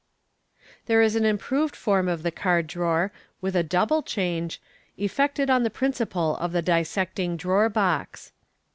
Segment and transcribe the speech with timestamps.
[0.87, 4.59] There is an improved form of the card drawer, with a double change,
[4.97, 8.31] effected on the principle of the dissecting drawer box.